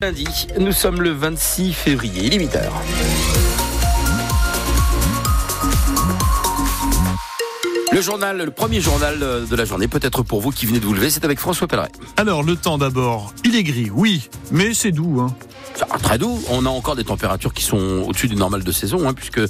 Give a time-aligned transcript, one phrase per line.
[0.00, 2.60] Lundi, nous sommes le 26 février, il est 8h.
[7.90, 10.94] Le journal, le premier journal de la journée, peut-être pour vous qui venez de vous
[10.94, 11.90] lever, c'est avec François Pelleret.
[12.16, 13.34] Alors, le temps d'abord.
[13.44, 15.20] Il est gris, oui, mais c'est doux.
[15.20, 15.34] Hein.
[16.00, 16.40] Très doux.
[16.48, 19.40] On a encore des températures qui sont au-dessus du normal de saison, hein, puisque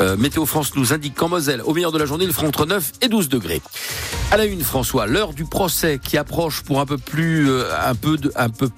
[0.00, 2.66] euh, Météo France nous indique qu'en Moselle, au meilleur de la journée, il fera entre
[2.66, 3.62] 9 et 12 degrés.
[4.32, 7.94] À la une, François, l'heure du procès qui approche pour un peu plus, euh, un
[7.94, 8.68] peu, de, un peu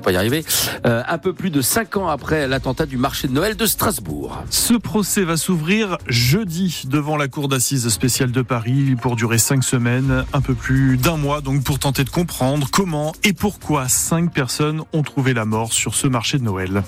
[0.00, 0.44] pas y arriver,
[0.86, 4.42] euh, un peu plus de cinq ans après l'attentat du marché de Noël de Strasbourg.
[4.50, 9.64] Ce procès va s'ouvrir jeudi devant la Cour d'assises spéciale de Paris pour durer cinq
[9.64, 14.32] semaines, un peu plus d'un mois, donc pour tenter de comprendre comment et pourquoi cinq
[14.32, 16.82] personnes ont trouvé la mort sur ce marché de Noël.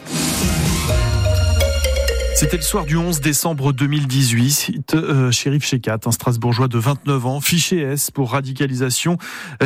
[2.34, 4.94] C'était le soir du 11 décembre 2018.
[4.94, 9.16] Euh, shérif Shekat, un Strasbourgeois de 29 ans, fiché S pour radicalisation,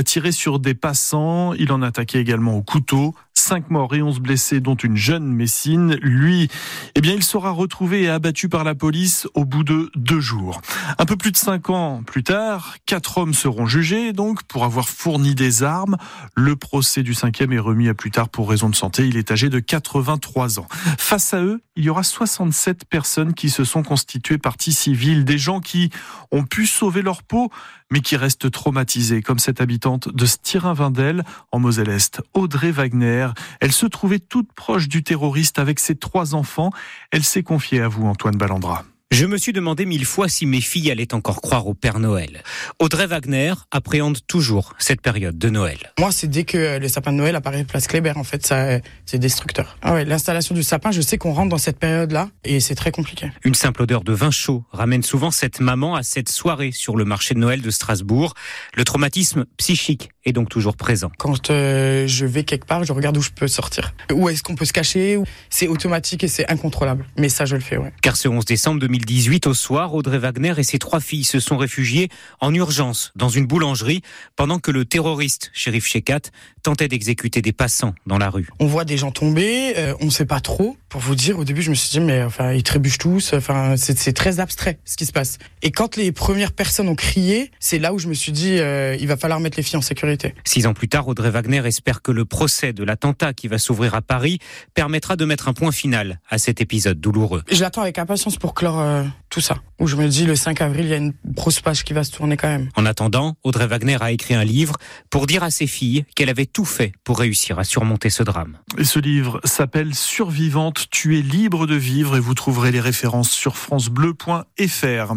[0.04, 1.54] tiré sur des passants.
[1.54, 3.14] Il en attaquait également au couteau.
[3.46, 5.94] 5 morts et 11 blessés, dont une jeune Messine.
[6.02, 6.48] Lui,
[6.96, 10.60] eh bien, il sera retrouvé et abattu par la police au bout de deux jours.
[10.98, 14.88] Un peu plus de 5 ans plus tard, quatre hommes seront jugés, donc, pour avoir
[14.88, 15.96] fourni des armes.
[16.34, 19.06] Le procès du cinquième est remis à plus tard pour raison de santé.
[19.06, 20.66] Il est âgé de 83 ans.
[20.98, 25.38] Face à eux, il y aura 67 personnes qui se sont constituées partie civile, des
[25.38, 25.90] gens qui
[26.32, 27.52] ont pu sauver leur peau,
[27.90, 31.22] mais qui restent traumatisés, comme cette habitante de Styrin-Vindel,
[31.52, 33.28] en Moselle-Est, Audrey Wagner.
[33.60, 36.70] Elle se trouvait toute proche du terroriste avec ses trois enfants.
[37.10, 38.84] Elle s'est confiée à vous, Antoine Ballandra.
[39.12, 42.42] Je me suis demandé mille fois si mes filles allaient encore croire au Père Noël.
[42.80, 45.78] Audrey Wagner appréhende toujours cette période de Noël.
[46.00, 49.20] Moi, c'est dès que le sapin de Noël apparaît place Kléber, en fait, ça, c'est
[49.20, 49.78] destructeur.
[49.80, 52.90] Ah ouais, l'installation du sapin, je sais qu'on rentre dans cette période-là et c'est très
[52.90, 53.30] compliqué.
[53.44, 57.04] Une simple odeur de vin chaud ramène souvent cette maman à cette soirée sur le
[57.04, 58.34] marché de Noël de Strasbourg.
[58.74, 61.12] Le traumatisme psychique est donc toujours présent.
[61.16, 63.94] Quand euh, je vais quelque part, je regarde où je peux sortir.
[64.12, 65.16] Où est-ce qu'on peut se cacher
[65.48, 67.06] C'est automatique et c'est incontrôlable.
[67.16, 67.92] Mais ça, je le fais, ouais.
[68.02, 71.58] Car ce 11 décembre 2018, au soir, Audrey Wagner et ses trois filles se sont
[71.58, 72.08] réfugiées
[72.40, 74.00] en urgence dans une boulangerie
[74.36, 76.30] pendant que le terroriste, shérif Shekat,
[76.62, 78.48] tentait d'exécuter des passants dans la rue.
[78.58, 80.76] On voit des gens tomber, euh, on ne sait pas trop.
[80.88, 83.34] Pour vous dire, au début, je me suis dit, mais enfin, ils trébuchent tous.
[83.34, 85.38] Enfin, c'est très abstrait ce qui se passe.
[85.62, 88.96] Et quand les premières personnes ont crié, c'est là où je me suis dit, euh,
[88.98, 90.34] il va falloir mettre les filles en sécurité.
[90.44, 93.94] Six ans plus tard, Audrey Wagner espère que le procès de l'attentat qui va s'ouvrir
[93.94, 94.38] à Paris
[94.74, 97.42] permettra de mettre un point final à cet épisode douloureux.
[97.50, 99.56] Je l'attends avec impatience pour clore euh, tout ça.
[99.78, 102.04] Où je me dis, le 5 avril, il y a une grosse page qui va
[102.04, 102.68] se tourner quand même.
[102.76, 104.76] En attendant, Audrey Wagner a écrit un livre
[105.10, 108.58] pour dire à ses filles qu'elle avait tout fait pour réussir à surmonter ce drame.
[108.78, 113.30] Et ce livre s'appelle Survivante, tu es libre de vivre et vous trouverez les références
[113.30, 115.14] sur francebleu.fr.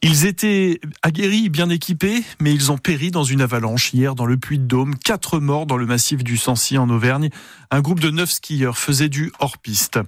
[0.00, 4.36] Ils étaient aguerris, bien équipés, mais ils ont péri dans une avalanche hier dans le
[4.36, 4.94] Puy-de-Dôme.
[4.94, 7.30] Quatre morts dans le massif du Sancy en Auvergne.
[7.72, 9.98] Un groupe de neuf skieurs faisait du hors-piste.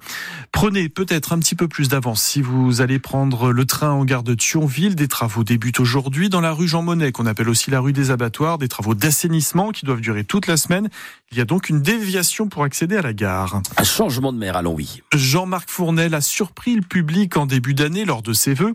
[0.52, 4.22] Prenez peut-être un petit peu plus d'avance si vous allez prendre le train en gare
[4.22, 4.94] de Thionville.
[4.94, 8.12] Des travaux débutent aujourd'hui dans la rue Jean Monnet, qu'on appelle aussi la rue des
[8.12, 8.58] abattoirs.
[8.58, 10.88] Des travaux d'assainissement qui doivent durer toute la semaine.
[11.32, 13.60] Il y a donc une déviation pour accéder à la gare.
[13.76, 15.02] Un changement de mer Longwy.
[15.12, 18.74] Jean-Marc Fournel a surpris le public en début d'année lors de ses vœux.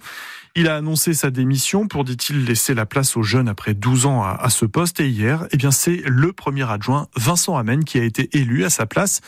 [0.58, 4.24] Il a annoncé sa démission pour, dit-il, laisser la place aux jeunes après 12 ans
[4.24, 5.02] à, ce poste.
[5.02, 8.70] Et hier, eh bien, c'est le premier adjoint, Vincent Amen, qui a été élu à
[8.70, 9.20] sa place.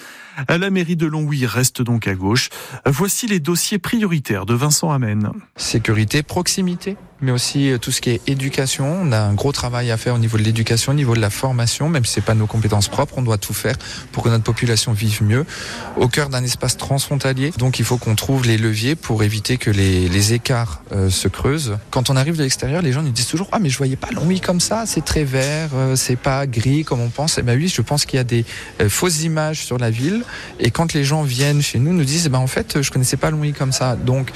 [0.47, 2.49] La mairie de Longwy reste donc à gauche.
[2.85, 5.31] Voici les dossiers prioritaires de Vincent Amen.
[5.57, 9.00] Sécurité, proximité, mais aussi euh, tout ce qui est éducation.
[9.01, 11.29] On a un gros travail à faire au niveau de l'éducation, au niveau de la
[11.29, 13.75] formation, même si c'est pas nos compétences propres, on doit tout faire
[14.11, 15.45] pour que notre population vive mieux
[15.97, 17.51] au cœur d'un espace transfrontalier.
[17.57, 21.27] Donc il faut qu'on trouve les leviers pour éviter que les, les écarts euh, se
[21.27, 21.77] creusent.
[21.91, 24.09] Quand on arrive de l'extérieur, les gens nous disent toujours ah mais je voyais pas
[24.11, 27.38] Longwy comme ça, c'est très vert, euh, c'est pas gris comme on pense.
[27.38, 28.45] Eh ben oui, je pense qu'il y a des
[28.89, 30.23] fausses images sur la ville.
[30.59, 33.17] Et quand les gens viennent chez nous, nous disent eh ben en fait je connaissais
[33.17, 33.95] pas Longwy comme ça.
[33.95, 34.31] Donc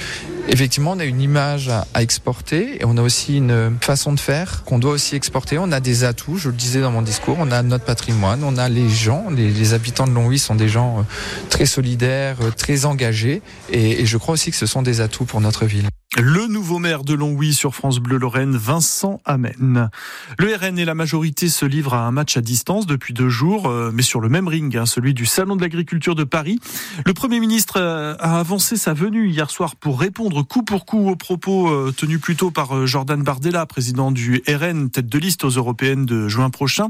[0.48, 4.64] effectivement on a une image à exporter et on a aussi une façon de faire
[4.64, 5.58] qu'on doit aussi exporter.
[5.58, 8.56] On a des atouts, je le disais dans mon discours, on a notre patrimoine, on
[8.56, 11.02] a les gens, les, habitants de Longwy sont des gens euh,
[11.48, 15.40] très solidaires, euh, très engagés et je crois aussi que ce sont des atouts pour
[15.40, 15.88] notre ville.
[16.18, 19.88] Le nouveau maire de Longwy sur France Bleu Lorraine, Vincent Amen.
[20.38, 23.66] Le RN et la majorité se livrent à un match à distance depuis deux jours,
[23.66, 26.60] euh, mais sur le même ring, hein, celui du Salon de l'Agriculture de Paris.
[27.06, 31.08] Le Premier ministre euh, a avancé sa venue hier soir pour répondre coup pour coup
[31.08, 35.44] aux propos euh, tenus plus tôt par Jordan Bardella, président du RN, tête de liste
[35.44, 36.88] aux européennes de juin prochain.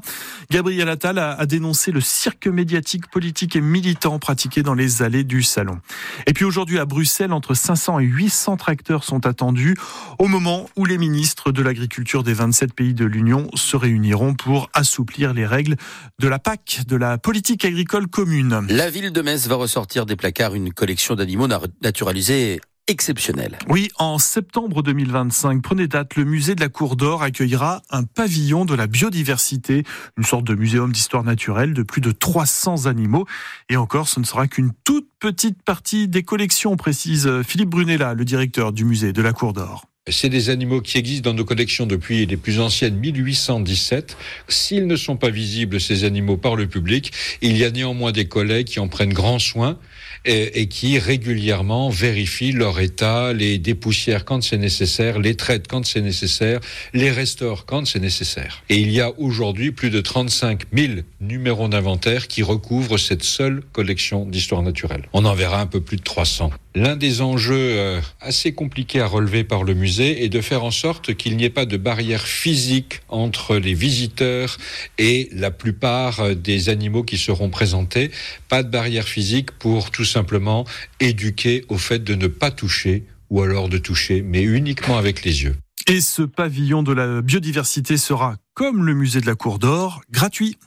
[0.51, 5.45] Gabriel Attal a dénoncé le cirque médiatique, politique et militant pratiqué dans les allées du
[5.45, 5.79] Salon.
[6.27, 9.77] Et puis aujourd'hui à Bruxelles, entre 500 et 800 tracteurs sont attendus
[10.19, 14.71] au moment où les ministres de l'agriculture des 27 pays de l'Union se réuniront pour
[14.75, 15.77] assouplir les règles
[16.19, 18.67] de la PAC, de la politique agricole commune.
[18.69, 21.49] La ville de Metz va ressortir des placards une collection d'animaux
[21.83, 23.59] naturalisés exceptionnel.
[23.69, 28.65] Oui, en septembre 2025, prenez date, le musée de la Cour d'Or accueillera un pavillon
[28.65, 29.85] de la biodiversité,
[30.17, 33.27] une sorte de muséum d'histoire naturelle de plus de 300 animaux.
[33.69, 38.25] Et encore, ce ne sera qu'une toute petite partie des collections, précise Philippe Brunella, le
[38.25, 39.87] directeur du musée de la Cour d'Or.
[40.11, 44.17] C'est des animaux qui existent dans nos collections depuis les plus anciennes 1817.
[44.49, 48.25] S'ils ne sont pas visibles, ces animaux, par le public, il y a néanmoins des
[48.25, 49.79] collègues qui en prennent grand soin
[50.25, 56.01] et, qui régulièrement vérifient leur état, les dépoussièrent quand c'est nécessaire, les traitent quand c'est
[56.01, 56.59] nécessaire,
[56.93, 58.65] les restaurent quand c'est nécessaire.
[58.71, 63.63] Et il y a aujourd'hui plus de 35 000 numéros d'inventaire qui recouvrent cette seule
[63.71, 65.05] collection d'histoire naturelle.
[65.13, 66.51] On en verra un peu plus de 300.
[66.75, 70.71] L'un des enjeux euh, assez compliqués à relever par le musée est de faire en
[70.71, 74.57] sorte qu'il n'y ait pas de barrière physique entre les visiteurs
[74.97, 78.11] et la plupart euh, des animaux qui seront présentés.
[78.49, 80.65] Pas de barrière physique pour tout simplement
[80.99, 85.43] éduquer au fait de ne pas toucher ou alors de toucher, mais uniquement avec les
[85.43, 85.57] yeux.
[85.89, 90.59] Et ce pavillon de la biodiversité sera, comme le musée de la Cour d'Or, gratuit.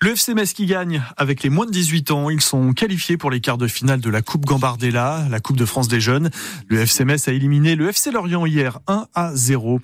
[0.00, 2.30] Le FC Metz qui gagne avec les moins de 18 ans.
[2.30, 5.64] Ils sont qualifiés pour les quarts de finale de la Coupe Gambardella, la Coupe de
[5.64, 6.30] France des jeunes.
[6.68, 9.80] Le FC Metz a éliminé le FC Lorient hier 1 à 0.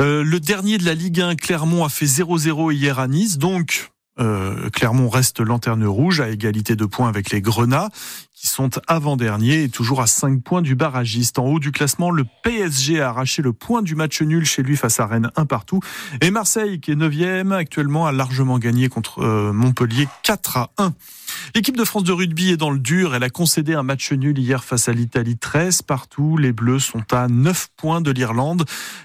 [0.00, 3.38] Euh, le dernier de la Ligue 1, Clermont, a fait 0-0 hier à Nice.
[3.38, 7.88] Donc, euh, Clermont reste lanterne rouge à égalité de points avec les Grenats
[8.44, 11.38] qui sont avant-derniers et toujours à 5 points du barragiste.
[11.38, 14.76] En haut du classement, le PSG a arraché le point du match nul chez lui
[14.76, 15.80] face à Rennes un partout.
[16.20, 20.92] Et Marseille, qui est 9e actuellement, a largement gagné contre euh, Montpellier 4 à 1.
[21.54, 23.14] L'équipe de France de rugby est dans le dur.
[23.14, 26.36] Elle a concédé un match nul hier face à l'Italie 13 partout.
[26.36, 28.64] Les Bleus sont à 9 points de l'Irlande.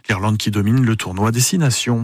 [0.10, 1.98] L'Irlande qui domine le tournoi Destination.